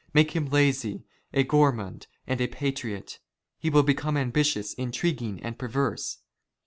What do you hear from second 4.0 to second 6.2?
ambitious, intriguing, and perverse.